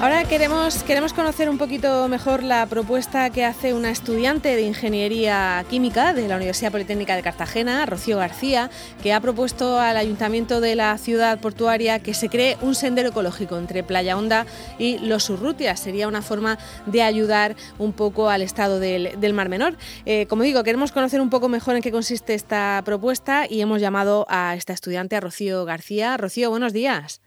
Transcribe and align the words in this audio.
Ahora 0.00 0.24
queremos, 0.24 0.82
queremos 0.84 1.12
conocer 1.12 1.50
un 1.50 1.58
poquito 1.58 2.08
mejor 2.08 2.42
la 2.42 2.64
propuesta 2.64 3.28
que 3.28 3.44
hace 3.44 3.74
una 3.74 3.90
estudiante 3.90 4.56
de 4.56 4.62
Ingeniería 4.62 5.62
Química 5.68 6.14
de 6.14 6.26
la 6.26 6.36
Universidad 6.36 6.72
Politécnica 6.72 7.16
de 7.16 7.22
Cartagena, 7.22 7.84
Rocío 7.84 8.16
García, 8.16 8.70
que 9.02 9.12
ha 9.12 9.20
propuesto 9.20 9.78
al 9.78 9.98
Ayuntamiento 9.98 10.62
de 10.62 10.74
la 10.74 10.96
ciudad 10.96 11.38
portuaria 11.38 11.98
que 11.98 12.14
se 12.14 12.30
cree 12.30 12.56
un 12.62 12.74
sendero 12.74 13.10
ecológico 13.10 13.58
entre 13.58 13.82
Playa 13.82 14.16
Honda 14.16 14.46
y 14.78 14.96
Los 15.00 15.28
Urrutias. 15.28 15.78
Sería 15.80 16.08
una 16.08 16.22
forma 16.22 16.58
de 16.86 17.02
ayudar 17.02 17.54
un 17.78 17.92
poco 17.92 18.30
al 18.30 18.40
estado 18.40 18.80
del, 18.80 19.34
Mar 19.34 19.50
Menor. 19.50 19.76
Eh, 20.06 20.24
como 20.30 20.44
digo, 20.44 20.64
queremos 20.64 20.92
conocer 20.92 21.20
un 21.20 21.28
poco 21.28 21.50
mejor 21.50 21.76
en 21.76 21.82
qué 21.82 21.92
consiste 21.92 22.32
esta 22.32 22.80
propuesta 22.86 23.44
y 23.46 23.60
hemos 23.60 23.82
llamado 23.82 24.24
a 24.30 24.54
esta 24.56 24.72
estudiante, 24.72 25.16
a 25.16 25.20
Rocío 25.20 25.66
García. 25.66 26.16
Rocío, 26.16 26.48
buenos 26.48 26.72
días. 26.72 27.20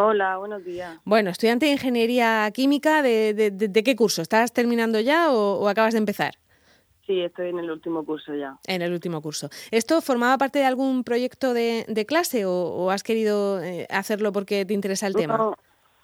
Hola, 0.00 0.36
buenos 0.36 0.64
días. 0.64 0.96
Bueno, 1.04 1.30
estudiante 1.30 1.66
de 1.66 1.72
Ingeniería 1.72 2.48
Química, 2.54 3.02
¿de, 3.02 3.34
de, 3.34 3.82
qué 3.82 3.96
curso? 3.96 4.22
¿Estás 4.22 4.52
terminando 4.52 5.00
ya 5.00 5.32
o, 5.32 5.66
acabas 5.66 5.92
de 5.92 5.98
empezar? 5.98 6.34
Sí, 7.04 7.20
estoy 7.20 7.48
en 7.48 7.58
el 7.58 7.68
último 7.68 8.04
curso 8.04 8.32
ya. 8.32 8.56
En 8.68 8.82
el 8.82 8.92
último 8.92 9.20
curso. 9.20 9.48
¿Esto 9.72 10.00
formaba 10.00 10.38
parte 10.38 10.60
de 10.60 10.66
algún 10.66 11.02
proyecto 11.02 11.52
de, 11.52 12.04
clase 12.06 12.44
o, 12.46 12.92
has 12.92 13.02
querido 13.02 13.60
eh, 13.60 13.88
hacerlo 13.90 14.30
porque 14.30 14.64
te 14.64 14.72
interesa 14.72 15.08
el 15.08 15.16
tema? 15.16 15.52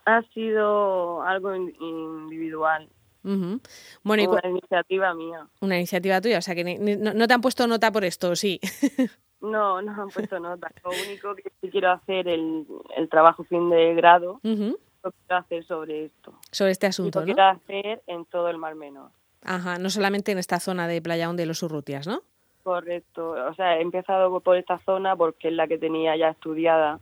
Ha 0.07 0.23
sido 0.35 1.23
algo 1.23 1.55
individual. 1.55 2.89
bueno, 3.23 4.29
una 4.29 4.49
iniciativa 4.49 5.15
mía. 5.15 5.47
Una 5.61 5.77
iniciativa 5.77 6.21
tuya, 6.21 6.39
o 6.39 6.43
sea 6.43 6.57
que 6.57 6.65
no, 6.99 7.15
no 7.15 7.29
te 7.29 7.35
han 7.35 7.41
puesto 7.41 7.69
nota 7.69 7.93
por 7.93 8.05
esto, 8.05 8.35
sí. 8.35 8.59
No, 9.45 9.83
no 9.83 9.93
han 10.03 10.09
puesto 10.09 10.39
nota. 10.41 10.71
Lo 10.83 10.91
único 10.91 11.35
que 11.35 11.71
quiero 11.71 11.93
hacer 11.93 12.29
el, 12.29 12.67
el 12.97 13.09
trabajo 13.09 13.45
fin 13.45 13.71
de 13.71 13.95
grado, 13.95 14.41
lo 14.43 15.13
quiero 15.13 15.37
hacer 15.37 15.65
sobre 15.65 16.07
esto. 16.07 16.35
Sobre 16.51 16.73
este 16.73 16.87
asunto, 16.87 17.21
lo 17.21 17.25
quiero 17.27 17.45
hacer 17.45 18.03
en 18.07 18.25
todo 18.25 18.49
el 18.49 18.59
Mar 18.59 18.75
Menor. 18.75 19.11
Ajá, 19.43 19.79
no 19.79 19.91
solamente 19.91 20.33
en 20.33 20.39
esta 20.39 20.59
zona 20.59 20.89
de 20.89 21.03
Playa 21.03 21.31
de 21.33 21.47
los 21.47 21.63
Urrutias, 21.63 22.07
¿no? 22.07 22.23
Correcto. 22.63 23.33
O 23.33 23.55
sea, 23.55 23.77
he 23.79 23.83
empezado 23.83 24.41
por 24.41 24.57
esta 24.57 24.79
zona 24.79 25.15
porque 25.15 25.49
es 25.49 25.55
la 25.55 25.69
que 25.69 25.77
tenía 25.77 26.17
ya 26.17 26.31
estudiada. 26.31 26.99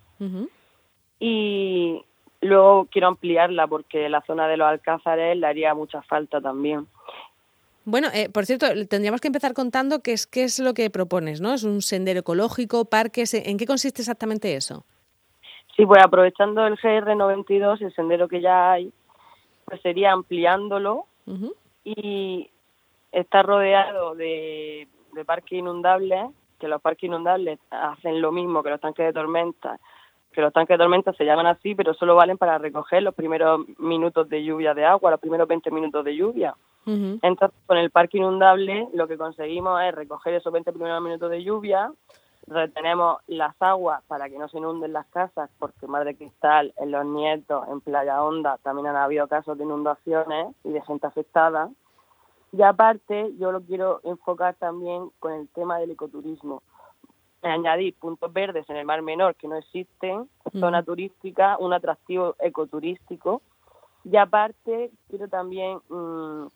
Y 1.20 2.04
luego 2.40 2.86
quiero 2.90 3.08
ampliarla 3.08 3.66
porque 3.68 4.08
la 4.08 4.22
zona 4.22 4.48
de 4.48 4.56
los 4.56 4.66
Alcázares 4.66 5.36
le 5.36 5.46
haría 5.46 5.74
mucha 5.74 6.02
falta 6.02 6.40
también. 6.40 6.88
Bueno, 7.84 8.08
eh, 8.14 8.28
por 8.28 8.46
cierto, 8.46 8.66
tendríamos 8.88 9.20
que 9.20 9.28
empezar 9.28 9.54
contando 9.54 10.02
qué 10.02 10.12
es, 10.12 10.26
qué 10.26 10.44
es 10.44 10.60
lo 10.60 10.72
que 10.72 10.88
propones, 10.90 11.40
¿no? 11.40 11.52
¿Es 11.52 11.64
un 11.64 11.82
sendero 11.82 12.20
ecológico, 12.20 12.84
parques? 12.84 13.34
¿En 13.34 13.58
qué 13.58 13.66
consiste 13.66 14.02
exactamente 14.02 14.54
eso? 14.54 14.84
Sí, 15.76 15.86
pues 15.86 16.02
aprovechando 16.04 16.66
el 16.66 16.76
GR92, 16.76 17.80
el 17.80 17.94
sendero 17.94 18.28
que 18.28 18.40
ya 18.40 18.72
hay, 18.72 18.92
pues 19.64 19.80
sería 19.80 20.12
ampliándolo 20.12 21.06
y 21.84 22.50
está 23.10 23.42
rodeado 23.42 24.14
de, 24.14 24.86
de 25.12 25.24
parques 25.24 25.58
inundables, 25.58 26.30
que 26.60 26.68
los 26.68 26.80
parques 26.80 27.08
inundables 27.08 27.58
hacen 27.70 28.20
lo 28.20 28.32
mismo 28.32 28.62
que 28.62 28.70
los 28.70 28.80
tanques 28.80 29.06
de 29.06 29.12
tormenta, 29.12 29.80
que 30.32 30.40
los 30.40 30.52
tanques 30.52 30.74
de 30.76 30.84
tormenta 30.84 31.12
se 31.14 31.24
llaman 31.24 31.46
así, 31.46 31.74
pero 31.74 31.94
solo 31.94 32.14
valen 32.14 32.38
para 32.38 32.58
recoger 32.58 33.02
los 33.02 33.14
primeros 33.14 33.66
minutos 33.78 34.28
de 34.28 34.44
lluvia 34.44 34.74
de 34.74 34.84
agua, 34.84 35.10
los 35.10 35.20
primeros 35.20 35.48
20 35.48 35.70
minutos 35.70 36.04
de 36.04 36.16
lluvia. 36.16 36.54
Entonces, 36.84 37.56
con 37.66 37.78
el 37.78 37.90
parque 37.90 38.18
inundable 38.18 38.88
lo 38.92 39.06
que 39.06 39.16
conseguimos 39.16 39.80
es 39.82 39.94
recoger 39.94 40.34
esos 40.34 40.52
20 40.52 40.72
primeros 40.72 41.02
minutos 41.02 41.30
de 41.30 41.44
lluvia, 41.44 41.92
retenemos 42.46 43.18
las 43.26 43.54
aguas 43.60 44.02
para 44.08 44.28
que 44.28 44.38
no 44.38 44.48
se 44.48 44.58
inunden 44.58 44.92
las 44.92 45.06
casas, 45.06 45.50
porque 45.58 45.86
Madre 45.86 46.16
Cristal, 46.16 46.72
en 46.76 46.90
Los 46.90 47.04
Nietos, 47.06 47.66
en 47.68 47.80
Playa 47.80 48.22
Honda, 48.22 48.58
también 48.62 48.88
han 48.88 48.96
habido 48.96 49.28
casos 49.28 49.56
de 49.56 49.64
inundaciones 49.64 50.54
y 50.64 50.70
de 50.70 50.82
gente 50.82 51.06
afectada. 51.06 51.70
Y 52.52 52.62
aparte, 52.62 53.32
yo 53.38 53.50
lo 53.52 53.62
quiero 53.62 54.00
enfocar 54.04 54.54
también 54.56 55.10
con 55.20 55.32
el 55.32 55.48
tema 55.48 55.78
del 55.78 55.92
ecoturismo. 55.92 56.62
Añadir 57.42 57.94
puntos 57.94 58.32
verdes 58.32 58.68
en 58.68 58.76
el 58.76 58.84
Mar 58.84 59.02
Menor 59.02 59.34
que 59.34 59.48
no 59.48 59.56
existen, 59.56 60.28
zona 60.58 60.82
turística, 60.82 61.56
un 61.58 61.72
atractivo 61.72 62.36
ecoturístico. 62.38 63.40
Y 64.04 64.16
aparte, 64.16 64.90
quiero 65.08 65.28
también 65.28 65.78
mm, 65.88 66.46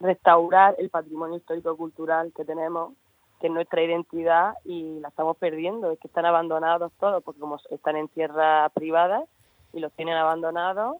restaurar 0.00 0.76
el 0.78 0.90
patrimonio 0.90 1.36
histórico-cultural 1.38 2.32
que 2.36 2.44
tenemos, 2.44 2.92
que 3.40 3.48
es 3.48 3.52
nuestra 3.52 3.82
identidad 3.82 4.54
y 4.64 5.00
la 5.00 5.08
estamos 5.08 5.36
perdiendo. 5.36 5.90
Es 5.90 5.98
que 5.98 6.08
están 6.08 6.26
abandonados 6.26 6.92
todos, 6.98 7.22
porque 7.22 7.40
como 7.40 7.58
están 7.70 7.96
en 7.96 8.08
tierra 8.08 8.68
privada 8.70 9.24
y 9.72 9.80
los 9.80 9.92
tienen 9.92 10.16
abandonados 10.16 10.96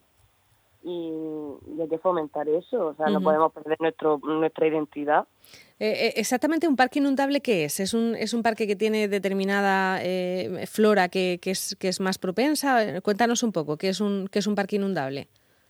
y, 0.83 1.11
hay 1.81 1.89
que 1.89 1.97
fomentar 1.97 2.47
eso, 2.47 2.87
o 2.87 2.95
sea, 2.95 3.07
no 3.07 3.21
podemos 3.21 3.51
perder 3.51 3.77
nuestro, 3.79 4.19
nuestra 4.23 4.67
identidad. 4.67 5.27
Eh, 5.79 6.07
eh, 6.07 6.13
exactamente 6.15 6.67
un 6.67 6.75
parque 6.75 6.99
inundable, 6.99 7.41
¿qué 7.41 7.65
es? 7.65 7.79
¿Es 7.79 7.93
un, 7.93 8.15
es 8.15 8.33
un 8.33 8.41
parque 8.41 8.67
que 8.67 8.75
tiene 8.75 9.07
determinada 9.07 9.99
eh, 10.01 10.65
flora 10.67 11.09
que, 11.09 11.39
que, 11.41 11.51
es, 11.51 11.75
que 11.79 11.87
es 11.89 11.99
más 11.99 12.17
propensa? 12.17 13.01
Cuéntanos 13.01 13.43
un 13.43 13.51
poco, 13.51 13.77
¿qué 13.77 13.89
es 13.89 14.01
un, 14.01 14.27
qué 14.31 14.39
es 14.39 14.47
un 14.47 14.55
parque 14.55 14.77
inundable? 14.77 15.27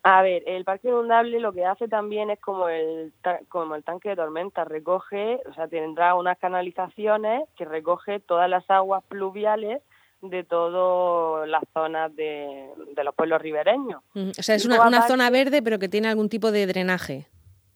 A 0.09 0.21
ver, 0.21 0.41
el 0.45 0.63
parque 0.63 0.87
inundable 0.87 1.37
lo 1.41 1.51
que 1.51 1.65
hace 1.65 1.89
también 1.89 2.29
es 2.29 2.39
como 2.39 2.69
el 2.69 3.11
como 3.49 3.75
el 3.75 3.83
tanque 3.83 4.07
de 4.07 4.15
tormenta, 4.15 4.63
recoge, 4.63 5.41
o 5.45 5.53
sea, 5.53 5.67
tendrá 5.67 6.15
unas 6.15 6.37
canalizaciones 6.37 7.43
que 7.57 7.65
recoge 7.65 8.21
todas 8.21 8.49
las 8.49 8.63
aguas 8.69 9.03
pluviales 9.09 9.81
de 10.21 10.45
todas 10.45 11.49
las 11.49 11.61
zonas 11.73 12.15
de, 12.15 12.69
los 13.03 13.15
pueblos 13.15 13.41
ribereños. 13.41 14.01
O 14.15 14.41
sea, 14.41 14.55
es 14.55 14.65
una, 14.65 15.01
zona 15.09 15.29
verde 15.29 15.61
pero 15.61 15.77
que 15.77 15.89
tiene 15.89 16.07
algún 16.07 16.29
tipo 16.29 16.53
de 16.53 16.67
drenaje. 16.67 17.25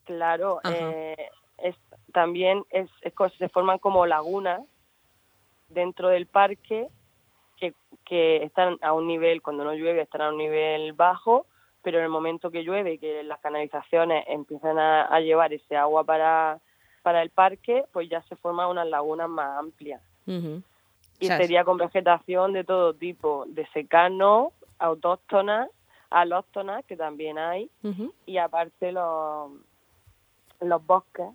Claro, 0.06 0.62
eh, 0.64 1.18
es, 1.58 1.76
también 2.14 2.64
es, 2.70 2.90
se 3.38 3.50
forman 3.50 3.78
como 3.78 4.06
lagunas 4.06 4.62
dentro 5.68 6.08
del 6.08 6.28
parque 6.28 6.88
que, 7.58 7.74
que 8.06 8.38
están 8.46 8.78
a 8.82 8.94
un 8.94 9.06
nivel, 9.06 9.42
cuando 9.42 9.66
no 9.66 9.74
llueve, 9.74 10.04
están 10.04 10.22
a 10.22 10.30
un 10.30 10.38
nivel 10.38 10.94
bajo 10.94 11.46
pero 11.82 11.98
en 11.98 12.06
el 12.06 12.10
momento 12.10 12.52
que 12.52 12.64
llueve 12.64 12.94
y 12.94 12.98
que 12.98 13.24
las 13.24 13.40
canalizaciones 13.40 14.26
empiezan 14.28 14.78
a, 14.78 15.20
llevar 15.20 15.54
ese 15.54 15.76
agua 15.76 16.04
para, 16.04 16.60
para 17.02 17.22
el 17.22 17.30
parque, 17.30 17.86
pues 17.92 18.10
ya 18.10 18.22
se 18.24 18.36
forman 18.36 18.70
unas 18.70 18.88
lagunas 18.88 19.30
más 19.30 19.58
amplias. 19.58 20.02
Y 20.28 21.28
sería 21.28 21.64
con 21.64 21.78
vegetación 21.78 22.54
de 22.54 22.64
todo 22.64 22.94
tipo, 22.94 23.46
de 23.48 23.68
secano, 23.68 24.52
autóctonas, 24.80 25.70
alóctonas, 26.10 26.86
que 26.86 26.98
también 26.98 27.38
hay, 27.38 27.70
y 28.26 28.38
aparte 28.38 28.92
los, 28.92 29.52
los 30.60 30.86
bosques, 30.86 31.28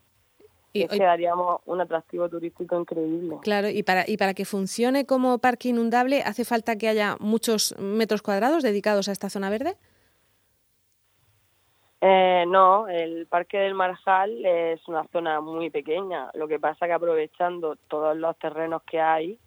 y 0.72 0.86
quedaríamos 0.88 1.60
un 1.64 1.80
atractivo 1.80 2.28
turístico 2.28 2.78
increíble. 2.78 3.38
Claro, 3.40 3.70
y 3.70 3.82
para, 3.82 4.04
y 4.06 4.16
para 4.18 4.34
que 4.34 4.44
funcione 4.44 5.06
como 5.06 5.38
parque 5.38 5.68
inundable, 5.68 6.22
¿hace 6.22 6.44
falta 6.44 6.76
que 6.76 6.88
haya 6.88 7.16
muchos 7.18 7.74
metros 7.78 8.20
cuadrados 8.20 8.62
dedicados 8.62 9.08
a 9.08 9.12
esta 9.12 9.30
zona 9.30 9.48
verde? 9.48 9.76
Eh, 12.08 12.44
no, 12.46 12.86
el 12.86 13.26
Parque 13.26 13.58
del 13.58 13.74
Marjal 13.74 14.46
es 14.46 14.86
una 14.86 15.04
zona 15.08 15.40
muy 15.40 15.70
pequeña. 15.70 16.30
Lo 16.34 16.46
que 16.46 16.60
pasa 16.60 16.86
que 16.86 16.92
aprovechando 16.92 17.74
todos 17.88 18.16
los 18.16 18.38
terrenos 18.38 18.82
que 18.84 19.00
hay, 19.00 19.38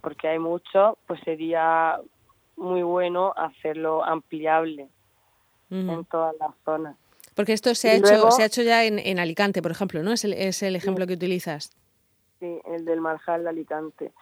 porque 0.00 0.28
hay 0.28 0.38
muchos, 0.38 0.96
pues 1.08 1.20
sería 1.24 1.98
muy 2.56 2.84
bueno 2.84 3.32
hacerlo 3.36 4.04
ampliable 4.04 4.88
en 5.68 6.04
todas 6.04 6.36
las 6.38 6.54
zonas. 6.64 6.96
Porque 7.34 7.52
esto 7.52 7.74
se 7.74 7.90
ha 7.90 7.94
hecho 7.94 8.30
se 8.30 8.44
ha 8.44 8.46
hecho 8.46 8.62
ya 8.62 8.84
en, 8.84 9.18
Alicante, 9.18 9.60
por 9.60 9.72
ejemplo, 9.72 10.04
¿no? 10.04 10.12
Es 10.12 10.24
el, 10.24 10.32
es 10.34 10.62
el 10.62 10.76
ejemplo 10.76 11.08
que 11.08 11.14
utilizas. 11.14 11.76
Sí, 12.38 12.60
el 12.66 12.84
del 12.84 13.00
Marjal 13.00 13.42
de 13.42 13.48
Alicante. 13.48 14.12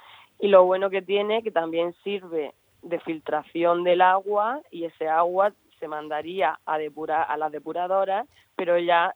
Y 0.41 0.49
lo 0.49 0.65
bueno 0.65 0.89
que 0.89 1.03
tiene 1.03 1.43
que 1.43 1.51
también 1.51 1.95
sirve 2.03 2.55
de 2.81 2.99
filtración 3.01 3.85
del 3.85 4.01
agua 4.01 4.63
y 4.71 4.85
ese 4.85 5.07
agua 5.07 5.53
se 5.85 5.89
mandaría 5.89 6.59
a 6.65 6.79
depurar 6.79 7.27
a 7.29 7.37
las 7.37 7.53
depuradoras, 7.53 8.27
pero 8.57 8.79
ya 8.79 9.15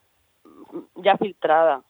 ya 0.96 1.16
filtrada. 1.16 1.82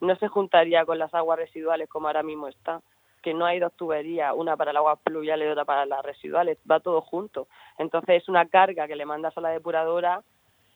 No 0.00 0.16
se 0.16 0.28
juntaría 0.28 0.84
con 0.84 1.00
las 1.00 1.12
aguas 1.14 1.38
residuales 1.38 1.88
como 1.88 2.06
ahora 2.06 2.22
mismo 2.22 2.46
está, 2.46 2.80
que 3.22 3.34
no 3.34 3.44
hay 3.44 3.58
dos 3.58 3.72
tuberías, 3.72 4.34
una 4.36 4.56
para 4.56 4.70
el 4.70 4.76
agua 4.76 4.94
pluvial 4.96 5.42
y 5.42 5.46
otra 5.46 5.64
para 5.64 5.84
las 5.84 6.04
residuales, 6.04 6.58
va 6.68 6.78
todo 6.78 7.00
junto. 7.00 7.48
Entonces 7.78 8.22
es 8.22 8.28
una 8.28 8.46
carga 8.46 8.86
que 8.86 8.94
le 8.94 9.04
mandas 9.04 9.36
a 9.36 9.40
la 9.40 9.50
depuradora 9.50 10.22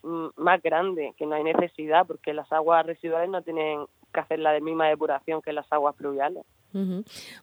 mm, 0.03 0.27
más 0.37 0.61
grande, 0.63 1.15
que 1.17 1.27
no 1.27 1.37
hay 1.37 1.45
necesidad, 1.45 2.07
porque 2.09 2.35
las 2.35 2.51
aguas 2.53 2.85
residuales 2.87 3.31
no 3.31 3.43
tienen 3.43 3.87
que 4.13 4.21
hacer 4.21 4.41
la 4.41 4.59
misma 4.59 4.89
depuración 4.89 5.43
que 5.43 5.53
las 5.53 5.73
aguas 5.73 5.95
pluviales. 5.95 6.45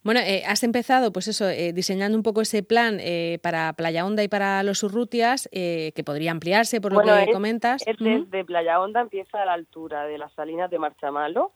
Bueno, 0.03 0.19
eh, 0.19 0.43
has 0.45 0.63
empezado, 0.63 1.11
pues 1.11 1.27
eso, 1.27 1.49
eh, 1.49 1.73
diseñando 1.73 2.17
un 2.17 2.23
poco 2.23 2.41
ese 2.41 2.63
plan 2.63 2.97
eh, 2.99 3.39
para 3.41 3.73
Playa 3.73 4.05
Honda 4.05 4.23
y 4.23 4.27
para 4.27 4.63
los 4.63 4.83
Urrutias, 4.83 5.49
que 5.51 6.03
podría 6.05 6.31
ampliarse 6.31 6.81
por 6.81 6.93
lo 6.93 7.01
que 7.01 7.31
comentas. 7.31 7.83
desde 7.85 8.45
Playa 8.45 8.79
Honda 8.79 9.01
empieza 9.01 9.41
a 9.41 9.45
la 9.45 9.53
altura 9.53 10.05
de 10.05 10.17
las 10.17 10.31
salinas 10.33 10.69
de 10.69 10.79
Marchamalo, 10.79 11.51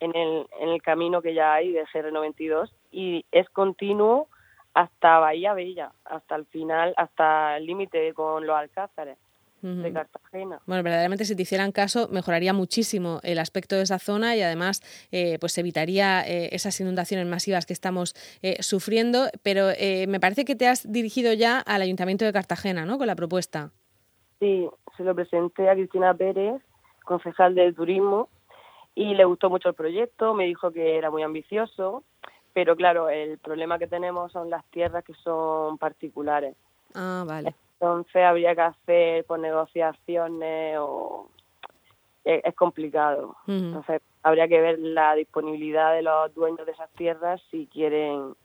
en 0.00 0.16
el, 0.16 0.46
en 0.60 0.68
el 0.68 0.82
camino 0.82 1.22
que 1.22 1.34
ya 1.34 1.54
hay 1.54 1.72
de 1.72 1.84
GR92, 1.86 2.70
y 2.90 3.24
es 3.32 3.48
continuo 3.50 4.28
hasta 4.74 5.18
Bahía 5.18 5.54
Bella, 5.54 5.92
hasta 6.04 6.36
el 6.36 6.46
final, 6.46 6.94
hasta 6.96 7.56
el 7.56 7.66
límite 7.66 8.12
con 8.14 8.46
los 8.46 8.56
Alcázares. 8.56 9.18
De 9.62 9.92
Cartagena. 9.92 10.60
Bueno, 10.66 10.82
verdaderamente 10.82 11.24
si 11.24 11.36
te 11.36 11.42
hicieran 11.42 11.70
caso 11.70 12.08
mejoraría 12.10 12.52
muchísimo 12.52 13.20
el 13.22 13.38
aspecto 13.38 13.76
de 13.76 13.82
esa 13.82 14.00
zona 14.00 14.34
y 14.34 14.42
además 14.42 14.82
eh, 15.12 15.38
pues 15.38 15.56
evitaría 15.56 16.26
eh, 16.26 16.48
esas 16.52 16.80
inundaciones 16.80 17.26
masivas 17.26 17.64
que 17.64 17.72
estamos 17.72 18.14
eh, 18.42 18.60
sufriendo. 18.62 19.28
Pero 19.42 19.68
me 20.08 20.20
parece 20.20 20.44
que 20.44 20.56
te 20.56 20.66
has 20.66 20.90
dirigido 20.90 21.32
ya 21.32 21.60
al 21.60 21.82
Ayuntamiento 21.82 22.24
de 22.24 22.32
Cartagena, 22.32 22.84
¿no? 22.84 22.98
Con 22.98 23.06
la 23.06 23.14
propuesta. 23.14 23.70
Sí, 24.40 24.68
se 24.96 25.04
lo 25.04 25.14
presenté 25.14 25.68
a 25.68 25.74
Cristina 25.74 26.12
Pérez, 26.14 26.60
concejal 27.04 27.54
del 27.54 27.74
turismo, 27.74 28.28
y 28.94 29.14
le 29.14 29.24
gustó 29.24 29.48
mucho 29.48 29.68
el 29.68 29.74
proyecto, 29.74 30.34
me 30.34 30.46
dijo 30.46 30.72
que 30.72 30.98
era 30.98 31.10
muy 31.10 31.22
ambicioso, 31.22 32.02
pero 32.52 32.76
claro, 32.76 33.08
el 33.08 33.38
problema 33.38 33.78
que 33.78 33.86
tenemos 33.86 34.32
son 34.32 34.50
las 34.50 34.64
tierras 34.66 35.04
que 35.04 35.14
son 35.14 35.78
particulares. 35.78 36.56
Ah, 36.94 37.24
vale. 37.26 37.54
Entonces 37.82 38.22
habría 38.22 38.54
que 38.54 38.60
hacer 38.60 39.24
por 39.24 39.40
negociaciones 39.40 40.76
o 40.78 41.28
es, 42.22 42.54
complicado. 42.54 43.34
Entonces 43.48 44.00
habría 44.22 44.46
que 44.46 44.60
ver 44.60 44.78
la 44.78 45.16
disponibilidad 45.16 45.92
de 45.92 46.02
los 46.02 46.32
dueños 46.32 46.64
de 46.64 46.70
esas 46.70 46.88
tierras 46.92 47.42
si 47.50 47.66
quieren 47.66 48.36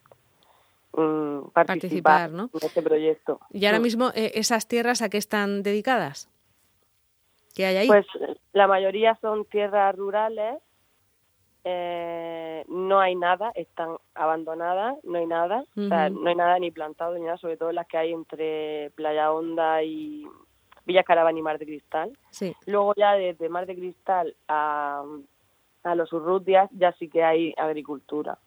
mm, 0.94 1.50
participar, 1.54 2.32
en 2.32 2.50
este 2.60 2.82
proyecto. 2.82 3.40
¿Y 3.52 3.68
ahora 3.68 3.80
mismo 3.80 4.10
eh, 4.16 4.32
esas 4.34 4.68
tierras 4.68 5.04
a 5.04 5.10
qué 5.10 5.20
están 5.20 5.62
dedicadas? 5.62 6.32
¿Qué 7.54 7.68
hay 7.68 7.78
ahí? 7.78 7.88
Pues 7.88 8.08
la 8.54 8.66
mayoría 8.66 9.20
son 9.22 9.46
tierras 9.46 9.96
rurales 9.96 10.56
eh, 11.70 12.64
no 12.70 13.02
hay 13.02 13.16
nada, 13.16 13.52
están 13.56 13.98
abandonadas, 14.16 14.96
no 15.04 15.18
hay 15.18 15.26
nada, 15.26 15.66
no 15.76 16.30
hay 16.30 16.36
nada 16.36 16.58
ni 16.60 16.72
plantado 16.72 17.16
ni 17.16 17.26
nada, 17.26 17.38
sobre 17.38 17.58
todo 17.58 17.74
las 17.74 17.88
que 17.88 17.98
hay 17.98 18.14
entre 18.14 18.92
Playa 18.92 19.34
Honda 19.34 19.84
y 19.84 20.26
Villa 20.86 21.04
Caravana 21.04 21.38
y 21.38 21.42
Mar 21.42 21.60
de 21.60 21.66
Cristal. 21.66 22.18
Luego 22.66 22.94
ya 22.96 23.14
desde 23.16 23.50
Mar 23.50 23.66
de 23.66 23.76
Cristal 23.76 24.36
a, 24.48 25.04
a 25.84 25.96
los 25.96 26.14
Urrutias 26.14 26.70
ya 26.72 26.94
sí 26.94 27.10
que 27.10 27.24
hay 27.26 27.54
agricultura. 27.58 28.38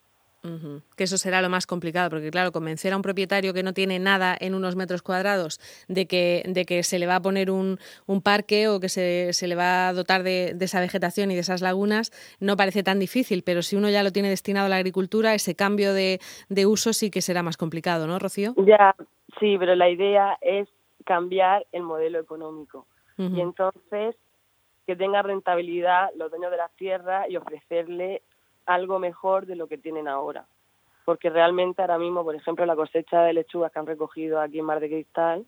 Que 0.97 1.05
eso 1.05 1.19
será 1.19 1.43
lo 1.43 1.51
más 1.51 1.67
complicado, 1.67 2.09
porque 2.09 2.31
claro, 2.31 2.51
convencer 2.51 2.95
a 2.95 2.97
un 2.97 3.03
propietario 3.03 3.53
que 3.53 3.63
no 3.63 3.75
tiene 3.75 3.99
nada 3.99 4.35
en 4.41 4.55
unos 4.55 4.75
metros 4.75 5.03
cuadrados 5.03 5.61
de 5.89 6.07
que, 6.07 6.43
de 6.47 6.65
que 6.65 6.83
se 6.83 6.99
le 6.99 7.07
va 7.07 7.17
a 7.17 7.21
poner 7.21 7.51
un, 7.51 7.79
un 8.07 8.23
parque 8.23 8.69
o 8.69 8.81
que 8.81 8.89
se, 8.89 9.35
se, 9.35 9.49
le 9.49 9.55
va 9.55 9.89
a 9.89 9.93
dotar 9.93 10.23
de, 10.23 10.57
esa 10.59 10.81
vegetación 10.81 11.31
y 11.31 11.35
de 11.35 11.41
esas 11.41 11.61
lagunas 11.61 12.11
no 12.41 12.57
parece 12.57 12.83
tan 12.83 12.99
difícil, 12.99 13.43
pero 13.45 13.61
si 13.61 13.77
uno 13.77 13.91
ya 13.91 14.03
lo 14.03 14.13
tiene 14.13 14.31
destinado 14.31 14.67
a 14.67 14.71
la 14.71 14.77
agricultura, 14.77 15.35
ese 15.35 15.55
cambio 15.55 15.93
de, 15.93 16.21
de 16.49 16.67
uso 16.67 16.93
sí 16.95 17.11
que 17.11 17.21
será 17.21 17.43
más 17.43 17.59
complicado, 17.59 18.07
¿no, 18.07 18.19
Rocío? 18.19 18.55
Ya, 18.57 18.95
sí, 19.39 19.57
pero 19.59 19.75
la 19.75 19.91
idea 19.91 20.39
es 20.41 20.69
cambiar 21.05 21.67
el 21.73 21.83
modelo 21.83 22.19
económico. 22.19 22.87
Y 23.19 23.43
entonces 23.43 24.17
que 24.87 24.97
tenga 24.97 25.21
rentabilidad 25.21 26.09
los 26.17 26.31
dueños 26.31 26.51
de 26.51 26.57
las 26.57 26.73
tierras 26.73 27.29
y 27.29 27.37
ofrecerle 27.37 28.23
algo 28.67 28.99
mejor 28.99 29.47
de 29.47 29.57
lo 29.57 29.67
que 29.67 29.79
tienen 29.79 30.09
ahora. 30.09 30.47
Porque 31.05 31.31
realmente 31.31 31.83
ahora 31.83 31.99
mismo, 31.99 32.25
por 32.25 32.35
ejemplo, 32.35 32.65
la 32.67 32.77
cosecha 32.77 33.23
de 33.23 33.33
lechugas 33.33 33.73
que 33.73 33.79
han 33.79 33.87
recogido 33.87 34.41
aquí 34.41 34.59
en 34.59 34.65
Mar 34.65 34.81
de 34.81 34.89
Cristal, 34.89 35.45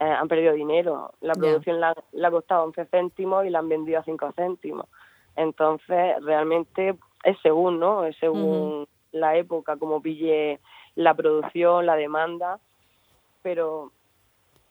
eh, 0.00 0.04
han 0.04 0.28
perdido 0.28 0.54
dinero. 0.54 1.12
La 1.20 1.34
producción 1.34 1.80
la, 1.80 1.90
ha 1.90 2.30
costado 2.30 2.64
11 2.64 2.86
céntimos 2.86 3.44
y 3.44 3.50
la 3.50 3.60
han 3.60 3.68
vendido 3.68 4.00
a 4.00 4.04
5 4.04 4.32
céntimos. 4.32 4.86
Entonces, 5.36 6.22
realmente 6.22 6.96
es 7.22 7.36
según, 7.42 7.78
¿no? 7.78 8.04
Es 8.04 8.16
según 8.18 8.86
la 9.12 9.36
época, 9.36 9.76
como 9.76 10.00
pille 10.00 10.60
la 10.94 11.14
producción, 11.14 11.86
la 11.86 11.96
demanda. 11.96 12.58
Pero 13.42 13.92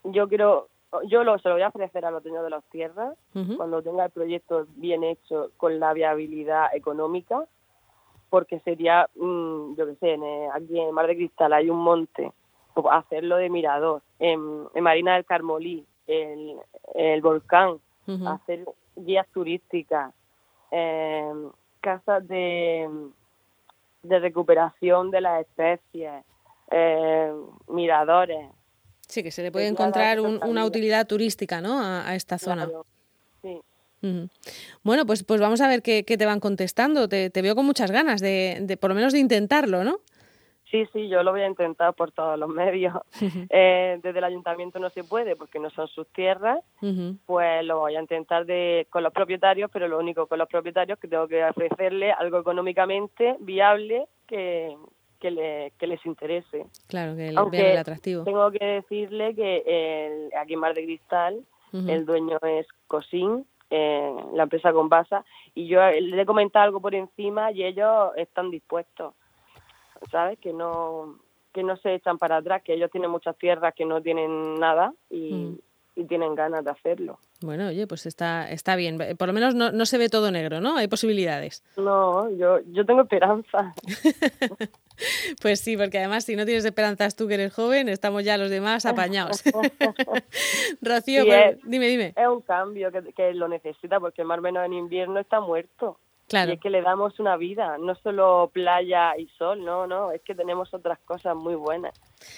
yo 0.03 0.27
quiero, 0.27 0.67
yo 1.05 1.23
lo, 1.23 1.37
se 1.39 1.47
lo 1.47 1.55
voy 1.55 1.63
a 1.63 1.69
ofrecer 1.69 2.05
a 2.05 2.11
los 2.11 2.23
dueños 2.23 2.43
de 2.43 2.49
las 2.49 2.63
tierras 2.65 3.15
cuando 3.57 3.81
tenga 3.81 4.05
el 4.05 4.11
proyecto 4.11 4.67
bien 4.75 5.03
hecho 5.03 5.51
con 5.57 5.79
la 5.79 5.93
viabilidad 5.93 6.75
económica 6.75 7.45
porque 8.33 8.59
sería, 8.61 9.07
mm, 9.13 9.75
yo 9.75 9.85
qué 9.85 9.95
sé, 9.99 10.13
eh, 10.15 10.49
aquí 10.55 10.79
en 10.79 10.91
Mar 10.91 11.05
de 11.05 11.15
Cristal 11.15 11.53
hay 11.53 11.69
un 11.69 11.77
monte, 11.77 12.31
pues 12.73 12.87
hacerlo 12.89 13.37
de 13.37 13.47
mirador, 13.47 14.01
en, 14.17 14.67
Marina 14.81 15.13
del 15.13 15.23
Carmolí, 15.23 15.85
el, 16.07 16.55
el 16.95 17.21
volcán, 17.21 17.77
hacer 18.25 18.65
guías 18.95 19.27
turísticas, 19.27 20.15
em, 20.71 21.51
casas 21.79 22.27
de, 22.27 22.89
de 24.01 24.19
recuperación 24.19 25.11
de 25.11 25.21
las 25.21 25.41
especies, 25.41 26.25
em, 26.71 27.35
miradores. 27.67 28.49
Sí, 29.07 29.21
que 29.21 29.29
se 29.29 29.43
le 29.43 29.51
puede 29.51 29.67
encontrar 29.67 30.19
una 30.19 30.65
utilidad 30.65 31.05
turística 31.05 31.61
¿no? 31.61 31.79
a, 31.79 32.15
esta 32.15 32.39
zona. 32.39 32.67
Bueno, 34.83 35.05
pues, 35.05 35.23
pues 35.23 35.39
vamos 35.39 35.61
a 35.61 35.67
ver 35.67 35.81
qué, 35.81 36.03
te 36.03 36.25
van 36.25 36.39
contestando. 36.39 37.07
Te, 37.07 37.29
veo 37.41 37.55
con 37.55 37.65
muchas 37.65 37.91
ganas 37.91 38.21
de, 38.21 38.59
de, 38.61 38.77
por 38.77 38.89
lo 38.89 38.95
menos 38.95 39.13
de 39.13 39.19
intentarlo, 39.19 39.83
¿no? 39.83 39.99
Sí, 40.73 40.87
sí, 40.91 41.07
yo 41.07 41.21
lo 41.21 41.31
voy 41.31 41.41
a 41.41 41.47
intentar 41.47 41.93
por 41.93 42.11
todos 42.11 42.37
los 42.39 42.49
medios. 42.49 42.95
Eh, 43.55 43.99
desde 44.01 44.17
el 44.17 44.23
ayuntamiento 44.23 44.79
no 44.79 44.89
se 44.89 45.03
puede 45.03 45.35
porque 45.35 45.59
no 45.59 45.69
son 45.69 45.87
sus 45.87 46.07
tierras, 46.07 46.59
pues 47.25 47.63
lo 47.65 47.79
voy 47.79 47.95
a 47.95 48.01
intentar 48.01 48.45
de, 48.45 48.87
con 48.89 49.03
los 49.03 49.13
propietarios, 49.13 49.69
pero 49.71 49.87
lo 49.87 49.99
único 49.99 50.25
con 50.25 50.39
los 50.39 50.47
propietarios 50.47 50.97
que 50.97 51.07
tengo 51.07 51.27
que 51.27 51.43
ofrecerle 51.43 52.11
algo 52.11 52.39
económicamente 52.39 53.35
viable 53.39 54.07
que, 54.25 54.75
que, 55.19 55.29
le, 55.29 55.73
que 55.77 55.87
les 55.87 56.03
interese. 56.05 56.65
Claro, 56.87 57.15
que 57.15 57.31
vean 57.31 57.53
el 57.53 57.77
atractivo. 57.77 58.23
Tengo 58.23 58.49
que 58.51 58.65
decirle 58.65 59.35
que 59.35 59.63
el, 59.67 60.35
aquí 60.35 60.53
en 60.53 60.59
Mar 60.59 60.73
de 60.73 60.85
Cristal 60.85 61.45
el 61.73 62.05
dueño 62.05 62.37
es 62.43 62.67
Cosín, 62.87 63.45
la 64.33 64.43
empresa 64.43 64.71
con 64.73 64.89
Basa, 64.89 65.25
y 65.55 65.67
yo 65.67 65.79
le 65.89 66.21
he 66.21 66.25
comentado 66.25 66.65
algo 66.65 66.81
por 66.81 66.95
encima 66.95 67.51
y 67.51 67.63
ellos 67.63 68.11
están 68.15 68.51
dispuestos, 68.51 69.13
¿sabes? 70.11 70.39
Que 70.39 70.53
no 70.53 71.19
que 71.53 71.61
no 71.61 71.77
se 71.77 71.93
echan 71.93 72.17
para 72.17 72.37
atrás, 72.37 72.63
que 72.63 72.73
ellos 72.73 72.89
tienen 72.89 73.11
muchas 73.11 73.37
tierras 73.37 73.75
que 73.75 73.85
no 73.85 74.01
tienen 74.01 74.55
nada 74.55 74.91
y, 75.11 75.33
mm 75.33 75.57
y 75.95 76.05
tienen 76.05 76.35
ganas 76.35 76.63
de 76.63 76.71
hacerlo. 76.71 77.19
Bueno, 77.43 77.67
oye, 77.67 77.85
pues 77.87 78.05
está, 78.05 78.49
está 78.49 78.77
bien. 78.77 78.97
Por 79.17 79.27
lo 79.27 79.33
menos 79.33 79.53
no, 79.53 79.73
no 79.73 79.85
se 79.85 79.97
ve 79.97 80.07
todo 80.07 80.31
negro, 80.31 80.61
¿no? 80.61 80.77
Hay 80.77 80.87
posibilidades. 80.87 81.61
No, 81.75 82.29
yo, 82.31 82.59
yo 82.71 82.85
tengo 82.85 83.01
esperanza. 83.01 83.73
pues 85.41 85.59
sí, 85.59 85.75
porque 85.75 85.97
además 85.97 86.23
si 86.23 86.37
no 86.37 86.45
tienes 86.45 86.63
esperanzas 86.63 87.17
tú 87.17 87.27
que 87.27 87.33
eres 87.33 87.53
joven, 87.53 87.89
estamos 87.89 88.23
ya 88.23 88.37
los 88.37 88.49
demás 88.49 88.85
apañados. 88.85 89.43
Rocío, 90.81 91.25
pues, 91.25 91.57
dime, 91.65 91.87
dime. 91.87 92.13
Es 92.15 92.27
un 92.27 92.41
cambio 92.41 92.93
que, 92.93 93.11
que 93.11 93.33
lo 93.33 93.49
necesita 93.49 93.99
porque 93.99 94.23
más 94.23 94.39
o 94.39 94.41
menos 94.41 94.65
en 94.65 94.71
invierno 94.71 95.19
está 95.19 95.41
muerto. 95.41 95.99
Y 96.31 96.51
es 96.51 96.59
que 96.59 96.69
le 96.69 96.81
damos 96.81 97.19
una 97.19 97.37
vida, 97.37 97.77
no 97.77 97.93
solo 97.95 98.49
playa 98.51 99.15
y 99.17 99.27
sol, 99.37 99.63
no, 99.63 99.85
no, 99.85 100.11
es 100.11 100.21
que 100.21 100.33
tenemos 100.33 100.73
otras 100.73 100.97
cosas 100.99 101.35
muy 101.35 101.55
buenas. 101.55 101.93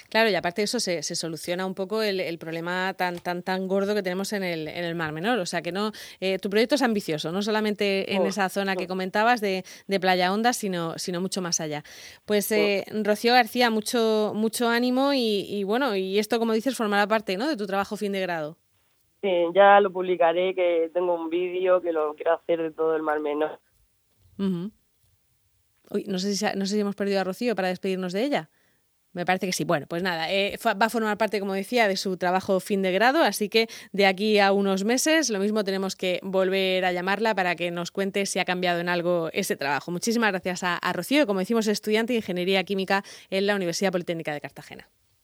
Claro, 0.08 0.30
y 0.30 0.34
aparte 0.34 0.62
de 0.62 0.64
eso 0.64 0.80
se, 0.80 1.02
se 1.02 1.14
soluciona 1.14 1.66
un 1.66 1.74
poco 1.74 2.02
el, 2.02 2.20
el, 2.20 2.38
problema 2.38 2.94
tan 2.94 3.18
tan 3.18 3.42
tan 3.42 3.68
gordo 3.68 3.94
que 3.94 4.02
tenemos 4.02 4.32
en 4.32 4.42
el, 4.42 4.68
en 4.68 4.84
el 4.84 4.94
Mar 4.94 5.12
Menor. 5.12 5.38
O 5.38 5.46
sea 5.46 5.62
que 5.62 5.72
no, 5.72 5.92
eh, 6.20 6.38
tu 6.38 6.50
proyecto 6.50 6.74
es 6.74 6.82
ambicioso, 6.82 7.32
no 7.32 7.42
solamente 7.42 8.14
en 8.14 8.22
oh, 8.22 8.26
esa 8.26 8.48
zona 8.48 8.76
que 8.76 8.84
oh. 8.84 8.88
comentabas 8.88 9.40
de, 9.40 9.64
de, 9.86 10.00
Playa 10.00 10.32
Honda, 10.32 10.52
sino, 10.52 10.98
sino 10.98 11.20
mucho 11.20 11.42
más 11.42 11.60
allá. 11.60 11.82
Pues 12.24 12.50
eh, 12.52 12.84
oh. 12.90 13.02
Rocío 13.02 13.32
García, 13.32 13.70
mucho, 13.70 14.32
mucho 14.34 14.68
ánimo 14.68 15.12
y, 15.12 15.46
y, 15.48 15.64
bueno, 15.64 15.96
y 15.96 16.18
esto 16.18 16.38
como 16.38 16.52
dices 16.52 16.76
formará 16.76 17.06
parte 17.06 17.36
¿no? 17.36 17.48
de 17.48 17.56
tu 17.56 17.66
trabajo 17.66 17.96
fin 17.96 18.12
de 18.12 18.20
grado. 18.20 18.56
Sí, 19.22 19.30
ya 19.54 19.80
lo 19.80 19.90
publicaré, 19.92 20.54
que 20.54 20.90
tengo 20.92 21.14
un 21.14 21.30
vídeo 21.30 21.80
que 21.80 21.92
lo 21.92 22.14
quiero 22.14 22.34
hacer 22.34 22.62
de 22.62 22.70
todo 22.70 22.94
el 22.94 23.02
Mar 23.02 23.18
Menor 23.20 23.60
no 26.06 26.18
sé, 26.18 26.34
si, 26.34 26.44
no 26.56 26.66
sé 26.66 26.74
si 26.74 26.80
hemos 26.80 26.96
perdido 26.96 27.20
a 27.20 27.24
Rocío 27.24 27.54
para 27.54 27.68
despedirnos 27.68 28.12
de 28.12 28.24
ella. 28.24 28.50
Me 29.16 29.24
parece 29.24 29.46
que 29.46 29.52
sí. 29.54 29.64
Bueno, 29.64 29.86
pues 29.88 30.02
nada, 30.02 30.30
eh, 30.30 30.58
va 30.62 30.86
a 30.86 30.90
formar 30.90 31.16
parte, 31.16 31.40
como 31.40 31.54
decía, 31.54 31.88
de 31.88 31.96
su 31.96 32.18
trabajo 32.18 32.60
fin 32.60 32.82
de 32.82 32.92
grado, 32.92 33.22
así 33.22 33.48
que 33.48 33.66
de 33.92 34.04
aquí 34.04 34.38
a 34.38 34.52
unos 34.52 34.84
meses 34.84 35.30
lo 35.30 35.38
mismo 35.38 35.64
tenemos 35.64 35.96
que 35.96 36.20
volver 36.22 36.84
a 36.84 36.92
llamarla 36.92 37.34
para 37.34 37.56
que 37.56 37.70
nos 37.70 37.90
cuente 37.90 38.26
si 38.26 38.40
ha 38.40 38.44
cambiado 38.44 38.78
en 38.78 38.90
algo 38.90 39.30
ese 39.32 39.56
trabajo. 39.56 39.90
Muchísimas 39.90 40.32
gracias 40.32 40.62
a, 40.64 40.76
a 40.76 40.92
Rocío, 40.92 41.26
como 41.26 41.40
decimos, 41.40 41.66
estudiante 41.66 42.12
de 42.12 42.18
Ingeniería 42.18 42.62
Química 42.64 43.04
en 43.30 43.46
la 43.46 43.56
Universidad 43.56 43.90
Politécnica 43.90 44.34
de 44.34 44.42
Cartagena. 44.42 44.86